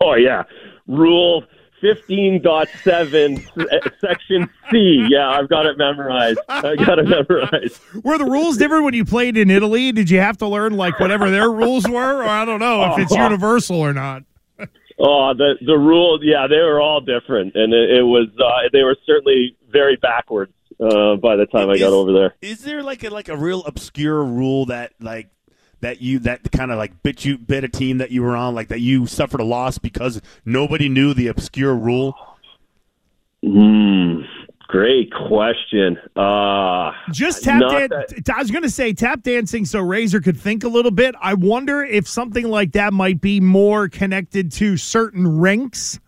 Oh 0.04 0.14
yeah, 0.16 0.42
rule. 0.88 1.44
15.7 1.82 3.58
uh, 3.58 3.90
section 4.00 4.48
C. 4.70 5.06
Yeah, 5.10 5.28
I've 5.28 5.48
got 5.48 5.66
it 5.66 5.76
memorized. 5.76 6.38
I 6.48 6.76
got 6.76 6.98
it 6.98 7.08
memorized. 7.08 7.80
Were 8.04 8.18
the 8.18 8.24
rules 8.24 8.56
different 8.56 8.84
when 8.84 8.94
you 8.94 9.04
played 9.04 9.36
in 9.36 9.50
Italy? 9.50 9.92
Did 9.92 10.08
you 10.10 10.20
have 10.20 10.38
to 10.38 10.46
learn 10.46 10.76
like 10.76 11.00
whatever 11.00 11.30
their 11.30 11.50
rules 11.50 11.88
were, 11.88 12.22
or 12.22 12.28
I 12.28 12.44
don't 12.44 12.60
know 12.60 12.92
if 12.92 12.98
it's 12.98 13.12
universal 13.12 13.76
or 13.76 13.92
not? 13.92 14.22
Oh, 14.98 15.34
the 15.34 15.54
the 15.64 15.76
rules, 15.76 16.20
yeah, 16.22 16.46
they 16.46 16.58
were 16.58 16.80
all 16.80 17.00
different, 17.00 17.56
and 17.56 17.72
it, 17.72 17.90
it 17.98 18.02
was 18.02 18.28
uh, 18.38 18.68
they 18.72 18.82
were 18.82 18.96
certainly 19.04 19.56
very 19.70 19.96
backwards 19.96 20.52
uh, 20.78 21.16
by 21.16 21.34
the 21.36 21.46
time 21.46 21.70
I 21.70 21.78
got 21.78 21.92
over 21.92 22.12
there. 22.12 22.34
Is 22.40 22.62
there 22.62 22.82
like 22.82 23.02
a 23.02 23.10
like 23.10 23.28
a 23.28 23.36
real 23.36 23.64
obscure 23.64 24.22
rule 24.22 24.66
that 24.66 24.92
like 25.00 25.28
that 25.82 26.00
you 26.00 26.18
that 26.20 26.50
kind 26.52 26.70
of 26.72 26.78
like 26.78 27.02
bit 27.02 27.24
you 27.24 27.36
bit 27.36 27.62
a 27.64 27.68
team 27.68 27.98
that 27.98 28.10
you 28.10 28.22
were 28.22 28.34
on 28.34 28.54
like 28.54 28.68
that 28.68 28.80
you 28.80 29.06
suffered 29.06 29.40
a 29.40 29.44
loss 29.44 29.78
because 29.78 30.22
nobody 30.44 30.88
knew 30.88 31.12
the 31.12 31.26
obscure 31.28 31.74
rule? 31.76 32.14
Hmm, 33.44 34.20
great 34.68 35.12
question. 35.12 35.98
Uh, 36.16 36.92
Just 37.10 37.42
tap 37.44 37.60
Not 37.60 37.70
dan- 37.72 37.88
that- 37.90 38.30
I 38.34 38.38
was 38.40 38.50
going 38.50 38.62
to 38.62 38.70
say 38.70 38.92
tap 38.92 39.22
dancing 39.22 39.64
so 39.64 39.80
Razor 39.80 40.20
could 40.20 40.36
think 40.38 40.62
a 40.64 40.68
little 40.68 40.92
bit. 40.92 41.14
I 41.20 41.34
wonder 41.34 41.82
if 41.82 42.06
something 42.06 42.48
like 42.48 42.72
that 42.72 42.92
might 42.92 43.20
be 43.20 43.40
more 43.40 43.88
connected 43.88 44.52
to 44.52 44.76
certain 44.76 45.40
rinks. 45.40 45.98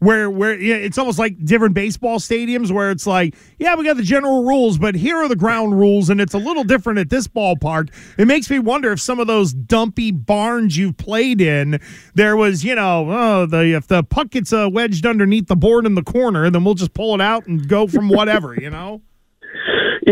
Where, 0.00 0.30
where 0.30 0.58
yeah, 0.58 0.76
it's 0.76 0.96
almost 0.96 1.18
like 1.18 1.44
different 1.44 1.74
baseball 1.74 2.18
stadiums 2.20 2.70
where 2.70 2.90
it's 2.90 3.06
like, 3.06 3.34
yeah, 3.58 3.74
we 3.74 3.84
got 3.84 3.96
the 3.96 4.02
general 4.02 4.44
rules, 4.44 4.78
but 4.78 4.94
here 4.94 5.16
are 5.16 5.28
the 5.28 5.36
ground 5.36 5.78
rules, 5.78 6.08
and 6.08 6.20
it's 6.20 6.34
a 6.34 6.38
little 6.38 6.62
different 6.64 7.00
at 7.00 7.10
this 7.10 7.26
ballpark. 7.26 7.90
It 8.16 8.26
makes 8.26 8.48
me 8.48 8.60
wonder 8.60 8.92
if 8.92 9.00
some 9.00 9.18
of 9.18 9.26
those 9.26 9.52
dumpy 9.52 10.12
barns 10.12 10.76
you've 10.76 10.96
played 10.96 11.40
in, 11.40 11.80
there 12.14 12.36
was, 12.36 12.64
you 12.64 12.76
know, 12.76 13.10
oh, 13.10 13.46
the 13.46 13.74
if 13.74 13.88
the 13.88 14.04
puck 14.04 14.30
gets 14.30 14.52
uh, 14.52 14.68
wedged 14.70 15.04
underneath 15.04 15.48
the 15.48 15.56
board 15.56 15.84
in 15.84 15.94
the 15.96 16.02
corner, 16.04 16.48
then 16.48 16.62
we'll 16.64 16.74
just 16.74 16.94
pull 16.94 17.14
it 17.14 17.20
out 17.20 17.46
and 17.46 17.68
go 17.68 17.86
from 17.88 18.08
whatever, 18.08 18.54
you 18.54 18.70
know. 18.70 19.02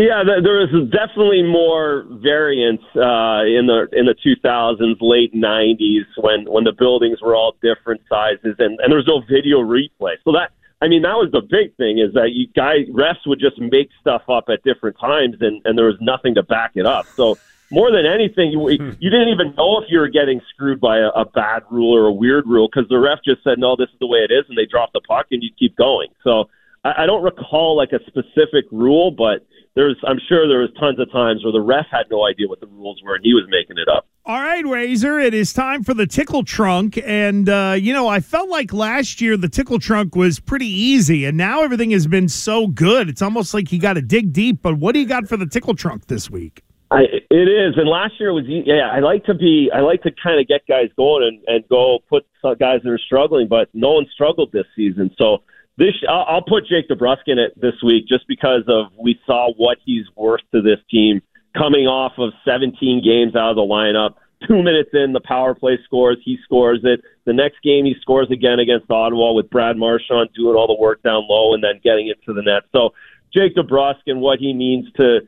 Yeah, 0.01 0.23
there 0.23 0.59
was 0.61 0.89
definitely 0.91 1.41
more 1.41 2.05
variance 2.21 2.83
uh, 2.95 3.41
in 3.45 3.65
the 3.65 3.87
in 3.93 4.05
the 4.05 4.15
2000s, 4.15 4.97
late 5.01 5.33
90s 5.33 6.05
when 6.17 6.45
when 6.45 6.63
the 6.63 6.71
buildings 6.71 7.19
were 7.21 7.35
all 7.35 7.55
different 7.61 8.01
sizes, 8.07 8.55
and 8.59 8.79
and 8.79 8.91
there 8.91 8.97
was 8.97 9.07
no 9.07 9.21
video 9.21 9.59
replay. 9.59 10.15
So 10.23 10.31
that 10.33 10.51
I 10.81 10.87
mean, 10.87 11.01
that 11.01 11.17
was 11.17 11.31
the 11.31 11.41
big 11.41 11.75
thing 11.77 11.97
is 11.97 12.13
that 12.13 12.33
you 12.33 12.47
guys 12.55 12.85
refs 12.93 13.25
would 13.25 13.39
just 13.39 13.59
make 13.59 13.89
stuff 13.99 14.21
up 14.29 14.45
at 14.49 14.61
different 14.63 14.99
times, 14.99 15.37
and 15.41 15.61
and 15.65 15.77
there 15.77 15.87
was 15.87 15.97
nothing 15.99 16.35
to 16.35 16.43
back 16.43 16.71
it 16.75 16.85
up. 16.85 17.07
So 17.15 17.37
more 17.71 17.91
than 17.91 18.05
anything, 18.05 18.51
you 18.51 18.69
you 18.69 19.09
didn't 19.09 19.29
even 19.29 19.55
know 19.57 19.81
if 19.81 19.85
you 19.89 19.97
were 19.97 20.09
getting 20.09 20.41
screwed 20.53 20.79
by 20.79 20.99
a, 20.99 21.09
a 21.09 21.25
bad 21.25 21.63
rule 21.71 21.95
or 21.95 22.05
a 22.05 22.13
weird 22.13 22.45
rule 22.45 22.69
because 22.71 22.87
the 22.89 22.99
ref 22.99 23.19
just 23.25 23.43
said 23.43 23.57
no, 23.57 23.75
this 23.75 23.89
is 23.89 23.99
the 23.99 24.07
way 24.07 24.19
it 24.19 24.31
is, 24.31 24.45
and 24.47 24.57
they 24.57 24.65
dropped 24.65 24.93
the 24.93 25.01
puck, 25.01 25.25
and 25.31 25.41
you 25.41 25.49
keep 25.57 25.75
going. 25.75 26.09
So 26.23 26.49
I, 26.83 27.03
I 27.03 27.05
don't 27.07 27.23
recall 27.23 27.75
like 27.75 27.93
a 27.93 27.99
specific 28.05 28.65
rule, 28.71 29.09
but 29.09 29.46
there's 29.77 29.95
I'm 30.07 30.19
sure 30.27 30.47
there 30.47 30.59
was 30.59 30.71
tons 30.79 30.99
of 30.99 31.11
times 31.11 31.43
where 31.43 31.53
the 31.53 31.61
ref 31.61 31.85
had 31.91 32.07
no 32.09 32.25
idea 32.25 32.47
what 32.47 32.59
the 32.59 32.67
rules 32.67 32.99
were, 33.03 33.15
and 33.15 33.23
he 33.23 33.33
was 33.33 33.45
making 33.47 33.77
it 33.77 33.87
up. 33.87 34.07
All 34.25 34.41
right, 34.41 34.65
Razor, 34.65 35.19
it 35.19 35.33
is 35.33 35.53
time 35.53 35.83
for 35.83 35.93
the 35.93 36.07
tickle 36.07 36.43
trunk. 36.43 36.99
And, 37.05 37.47
uh, 37.47 37.75
you 37.79 37.93
know, 37.93 38.07
I 38.07 38.19
felt 38.19 38.49
like 38.49 38.73
last 38.73 39.21
year 39.21 39.37
the 39.37 39.47
tickle 39.47 39.79
trunk 39.79 40.15
was 40.15 40.39
pretty 40.39 40.67
easy, 40.67 41.25
and 41.25 41.37
now 41.37 41.61
everything 41.61 41.91
has 41.91 42.07
been 42.07 42.27
so 42.27 42.67
good. 42.67 43.07
It's 43.07 43.21
almost 43.21 43.53
like 43.53 43.71
you 43.71 43.79
got 43.79 43.93
to 43.93 44.01
dig 44.01 44.33
deep. 44.33 44.61
But 44.61 44.79
what 44.79 44.93
do 44.93 44.99
you 44.99 45.05
got 45.05 45.27
for 45.27 45.37
the 45.37 45.45
tickle 45.45 45.75
trunk 45.75 46.07
this 46.07 46.29
week? 46.29 46.63
I, 46.89 47.01
it 47.29 47.49
is, 47.49 47.77
and 47.77 47.87
last 47.87 48.13
year 48.19 48.33
was 48.33 48.45
yeah. 48.47 48.89
I 48.91 48.99
like 48.99 49.25
to 49.25 49.33
be, 49.33 49.69
I 49.73 49.81
like 49.81 50.01
to 50.03 50.11
kind 50.23 50.39
of 50.39 50.47
get 50.47 50.61
guys 50.67 50.89
going 50.97 51.23
and, 51.23 51.43
and 51.47 51.69
go 51.69 51.99
put 52.09 52.25
guys 52.59 52.81
that 52.83 52.89
are 52.89 52.97
struggling, 52.97 53.47
but 53.47 53.69
no 53.73 53.93
one 53.93 54.07
struggled 54.13 54.51
this 54.53 54.65
season. 54.75 55.13
So 55.17 55.43
this, 55.77 55.93
I'll, 56.09 56.41
put 56.41 56.65
Jake 56.65 56.89
DeBrusk 56.89 57.27
in 57.27 57.37
it 57.37 57.59
this 57.59 57.75
week 57.83 58.07
just 58.07 58.27
because 58.27 58.63
of 58.67 58.87
we 58.99 59.19
saw 59.25 59.51
what 59.57 59.77
he's 59.85 60.05
worth 60.15 60.41
to 60.53 60.61
this 60.61 60.79
team 60.89 61.21
coming 61.55 61.85
off 61.85 62.13
of 62.17 62.33
17 62.45 63.03
games 63.03 63.35
out 63.35 63.51
of 63.51 63.55
the 63.55 63.61
lineup. 63.61 64.15
Two 64.47 64.61
minutes 64.63 64.89
in, 64.93 65.13
the 65.13 65.19
power 65.19 65.55
play 65.55 65.79
scores, 65.83 66.17
he 66.23 66.37
scores 66.43 66.79
it. 66.83 67.01
The 67.25 67.33
next 67.33 67.61
game, 67.63 67.85
he 67.85 67.95
scores 68.01 68.29
again 68.31 68.59
against 68.59 68.89
Ottawa 68.89 69.33
with 69.33 69.49
Brad 69.49 69.77
Marchand 69.77 70.29
doing 70.35 70.55
all 70.55 70.67
the 70.67 70.79
work 70.79 71.01
down 71.03 71.23
low 71.27 71.53
and 71.53 71.63
then 71.63 71.79
getting 71.83 72.07
it 72.07 72.17
to 72.25 72.33
the 72.33 72.41
net. 72.41 72.63
So 72.71 72.93
Jake 73.33 73.55
DeBrusk 73.55 74.01
and 74.07 74.21
what 74.21 74.39
he 74.39 74.53
means 74.53 74.91
to 74.97 75.21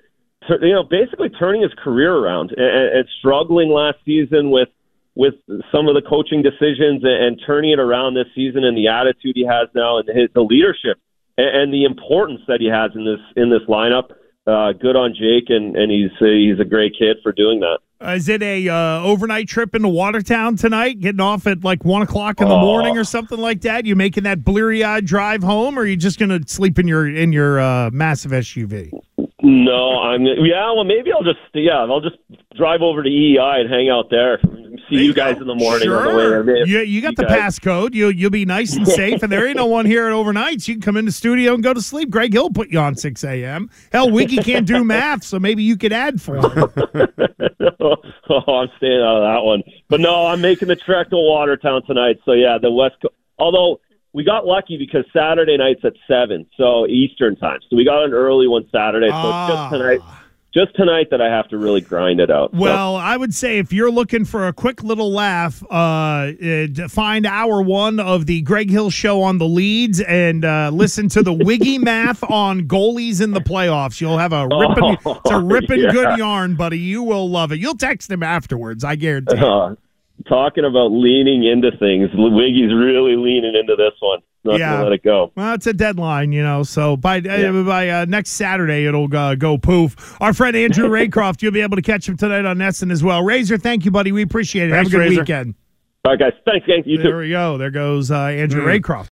tur- 0.48 0.66
you 0.66 0.74
know, 0.74 0.84
basically 0.84 1.30
turning 1.30 1.62
his 1.62 1.74
career 1.84 2.14
around 2.14 2.52
and, 2.58 2.98
and 2.98 3.08
struggling 3.20 3.70
last 3.70 3.98
season 4.06 4.52
with 4.52 4.70
with 5.20 5.34
some 5.70 5.90
of 5.90 5.96
the 5.96 6.02
coaching 6.08 6.42
decisions 6.42 7.04
and, 7.04 7.24
and 7.26 7.42
turning 7.46 7.72
it 7.72 7.80
around 7.80 8.14
this 8.14 8.28
season 8.34 8.64
and 8.64 8.78
the 8.78 8.88
attitude 8.88 9.34
he 9.36 9.46
has 9.46 9.68
now 9.76 9.98
and 10.00 10.08
his, 10.08 10.30
the 10.34 10.40
leadership 10.42 10.96
and, 11.38 11.50
and 11.58 11.74
the 11.74 11.84
importance 11.84 12.40
that 12.48 12.62
he 12.62 12.68
has 12.68 12.92
in 12.96 13.04
this 13.04 13.20
in 13.36 13.50
this 13.50 13.64
lineup. 13.68 14.12
Uh, 14.48 14.72
good 14.72 14.96
on 14.96 15.14
Jake, 15.14 15.50
and, 15.50 15.76
and 15.76 15.92
he's 15.92 16.10
uh, 16.22 16.26
he's 16.26 16.60
a 16.60 16.66
great 16.66 16.94
kid 16.98 17.18
for 17.22 17.32
doing 17.34 17.60
that. 17.60 17.80
Uh, 18.02 18.12
is 18.14 18.30
it 18.30 18.42
a 18.42 18.68
uh, 18.70 19.04
overnight 19.04 19.48
trip 19.50 19.76
into 19.76 19.90
Watertown 19.90 20.56
tonight? 20.56 21.02
Getting 21.02 21.20
off 21.20 21.46
at 21.46 21.64
like 21.64 21.84
one 21.84 22.02
o'clock 22.02 22.40
in 22.40 22.48
the 22.48 22.56
Oh. 22.56 22.62
morning 22.62 22.98
or 22.98 23.04
something 23.04 23.38
like 23.38 23.62
that? 23.62 23.86
You 23.86 23.96
making 23.98 24.24
that 24.24 24.44
bleary 24.46 24.84
eyed 24.86 25.06
drive 25.06 25.44
home, 25.44 25.78
or 25.78 25.82
are 25.82 25.86
you 25.86 25.98
just 25.98 26.18
gonna 26.18 26.40
sleep 26.48 26.80
in 26.80 26.88
your 26.88 27.06
in 27.08 27.34
your 27.34 27.60
uh, 27.60 27.90
massive 27.92 28.32
SUV? 28.32 28.90
No, 29.44 30.00
I'm 30.00 30.24
yeah. 30.24 30.72
Well, 30.74 30.86
maybe 30.86 31.12
I'll 31.12 31.24
just 31.24 31.40
yeah, 31.54 31.80
I'll 31.80 32.02
just 32.02 32.18
drive 32.56 32.82
over 32.82 33.04
to 33.04 33.10
EEI 33.10 33.60
and 33.62 33.70
hang 33.70 33.90
out 33.90 34.10
there. 34.10 34.40
See 34.90 35.04
you, 35.06 35.14
guys 35.14 35.38
in 35.38 35.48
the 35.48 35.56
morning 35.56 35.90
on 35.90 36.44
the 36.46 36.52
way 36.52 36.64
You, 36.66 36.80
you 36.80 37.02
got 37.02 37.16
the 37.16 37.24
guys- 37.26 37.60
passcode. 37.60 37.94
You 37.94 38.10
you'll 38.10 38.30
be 38.32 38.46
nice 38.46 38.76
and 38.76 38.88
safe, 39.02 39.22
and 39.24 39.32
there 39.32 39.48
ain't 39.48 39.58
no 39.58 39.66
one 39.68 39.86
here 39.86 40.08
at 40.08 40.14
overnights. 40.14 40.68
You 40.68 40.76
can 40.76 40.82
come 40.82 40.98
in 40.98 41.06
the 41.06 41.12
studio 41.12 41.54
and 41.54 41.64
go 41.64 41.74
to 41.74 41.82
sleep. 41.82 42.10
Greg 42.10 42.34
Hill 42.34 42.50
put 42.50 42.70
you 42.70 42.80
on 42.80 42.96
six 42.96 43.24
a.m. 43.24 43.70
Hell, 43.92 44.10
Wiggy 44.12 44.38
can't 44.38 44.66
do 44.66 44.84
math, 44.84 45.24
so 45.24 45.40
maybe 45.40 45.64
you 45.64 45.78
could 45.78 45.94
add 45.94 46.22
for 46.22 46.38
him. 46.38 46.46
oh, 47.80 47.96
I'm 48.48 48.70
staying 48.78 49.02
out 49.02 49.18
of 49.18 49.24
that 49.24 49.42
one. 49.44 49.64
But 49.88 50.00
no, 50.00 50.26
I'm 50.28 50.42
making 50.42 50.68
the 50.68 50.76
trek 50.76 51.10
to 51.12 51.16
Watertown 51.18 51.84
tonight. 51.86 52.20
So 52.26 52.34
yeah, 52.34 52.58
the 52.62 52.72
West. 52.72 52.96
Co- 53.02 53.10
Although 53.38 53.80
we 54.12 54.24
got 54.24 54.46
lucky 54.46 54.78
because 54.78 55.06
Saturday 55.14 55.56
night's 55.58 55.86
at 55.86 55.94
seven, 56.08 56.46
so 56.58 56.88
Eastern 56.88 57.36
time. 57.36 57.60
So 57.70 57.76
we 57.76 57.86
got 57.86 58.04
an 58.06 58.14
early 58.14 58.48
one 58.48 58.68
Saturday. 58.72 59.08
So 59.10 59.16
it's 59.16 59.24
Ah. 59.24 59.70
just 59.72 59.82
tonight. 59.82 60.00
Just 60.52 60.76
tonight 60.76 61.10
that 61.12 61.22
I 61.22 61.28
have 61.28 61.48
to 61.50 61.60
really 61.60 61.80
grind 61.82 62.20
it 62.20 62.32
out. 62.32 62.52
So- 62.52 62.58
Well, 62.58 62.96
I 62.96 63.16
would 63.16 63.36
say 63.36 63.60
if 63.60 63.72
you're 63.72 63.92
looking 63.92 64.26
for 64.26 64.48
a 64.48 64.54
quick 64.54 64.82
little 64.84 65.12
laugh, 65.12 65.64
uh, 65.70 66.32
find 66.88 67.28
hour 67.28 67.62
one 67.62 68.00
of 68.00 68.26
the 68.26 68.42
Greg 68.42 68.72
Hill 68.72 68.90
show 68.90 69.22
on 69.22 69.38
the 69.38 69.46
leads 69.48 70.02
and 70.02 70.44
uh, 70.44 70.72
listen 70.74 71.08
to 71.10 71.22
the 71.22 71.34
Wiggy 71.34 71.78
math 71.80 72.24
on 72.24 72.62
goalies 72.68 73.22
in 73.22 73.30
the 73.32 73.42
playoffs. 73.42 74.02
You'll 74.02 74.18
have 74.18 74.34
a 74.34 74.48
ripping, 74.48 74.98
it's 75.06 75.32
a 75.32 75.40
ripping 75.44 75.82
yeah. 75.82 75.92
good 75.92 76.18
yarn, 76.18 76.56
buddy. 76.56 76.80
You 76.80 77.04
will 77.04 77.30
love 77.30 77.52
it. 77.52 77.60
You'll 77.60 77.78
text 77.78 78.10
him 78.10 78.24
afterwards, 78.24 78.84
I 78.84 78.96
guarantee. 78.96 79.38
Uh, 79.38 79.76
talking 80.28 80.66
about 80.66 80.88
leaning 80.92 81.44
into 81.44 81.70
things, 81.78 82.10
Wiggy's 82.16 82.74
really 82.74 83.16
leaning 83.16 83.54
into 83.56 83.76
this 83.76 83.94
one. 84.00 84.20
Not 84.52 84.60
Yeah. 84.60 84.72
gonna 84.74 84.84
let 84.86 84.94
it 84.94 85.04
go. 85.04 85.32
Well, 85.36 85.54
it's 85.54 85.68
a 85.68 85.74
deadline, 85.74 86.32
you 86.32 86.44
know. 86.44 86.64
So 86.64 86.98
by 86.98 87.20
uh, 87.20 87.64
by 87.64 87.90
uh, 87.90 88.06
next 88.06 88.32
Saturday, 88.32 88.86
it'll 88.86 89.14
uh, 89.16 89.36
go 89.36 89.58
poof. 89.58 90.18
Our 90.22 90.34
friend 90.34 90.56
Andrew 90.56 90.90
Raycroft, 90.90 91.42
you'll 91.42 91.52
be 91.52 91.62
able 91.62 91.76
to 91.78 91.82
catch 91.82 92.08
him 92.10 92.18
tonight 92.18 92.46
on 92.46 92.58
NESN 92.58 92.92
as 92.92 93.04
well. 93.04 93.24
Razor, 93.24 93.58
thank 93.58 93.86
you, 93.86 93.92
buddy. 93.92 94.12
We 94.12 94.22
appreciate 94.22 94.70
it. 94.70 94.72
Thanks, 94.72 94.92
have 94.92 95.00
a 95.02 95.04
good 95.04 95.10
Razor. 95.10 95.22
weekend. 95.22 95.56
All 96.06 96.14
right, 96.14 96.20
guys. 96.20 96.34
Thanks, 96.46 96.66
gang. 96.66 96.84
You 96.86 96.98
too. 96.98 97.04
There 97.04 97.18
we 97.18 97.30
go. 97.30 97.58
There 97.58 97.72
goes 97.72 98.10
uh, 98.12 98.18
Andrew 98.18 98.64
Raycroft. 98.66 99.08